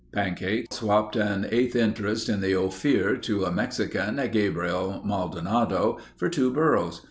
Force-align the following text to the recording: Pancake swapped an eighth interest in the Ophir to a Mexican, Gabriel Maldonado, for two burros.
Pancake 0.13 0.73
swapped 0.73 1.15
an 1.15 1.45
eighth 1.51 1.75
interest 1.75 2.27
in 2.27 2.41
the 2.41 2.55
Ophir 2.55 3.17
to 3.17 3.45
a 3.45 3.51
Mexican, 3.51 4.15
Gabriel 4.31 4.99
Maldonado, 5.05 5.99
for 6.15 6.27
two 6.27 6.51
burros. 6.51 6.99